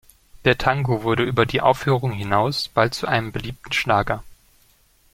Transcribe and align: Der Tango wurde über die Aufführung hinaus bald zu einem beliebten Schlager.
Der 0.45 0.57
Tango 0.57 1.03
wurde 1.03 1.21
über 1.21 1.45
die 1.45 1.61
Aufführung 1.61 2.11
hinaus 2.11 2.69
bald 2.69 2.95
zu 2.95 3.07
einem 3.07 3.31
beliebten 3.31 3.71
Schlager. 3.71 4.23